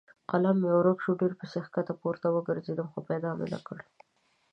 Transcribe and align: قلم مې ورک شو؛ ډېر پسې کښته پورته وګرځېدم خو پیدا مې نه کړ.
قلم 0.29 0.55
مې 0.63 0.71
ورک 0.75 0.97
شو؛ 1.03 1.11
ډېر 1.21 1.33
پسې 1.39 1.59
کښته 1.73 1.93
پورته 2.01 2.27
وګرځېدم 2.31 2.87
خو 2.93 2.99
پیدا 3.09 3.29
مې 3.37 3.47
نه 3.53 3.59
کړ. 3.67 3.77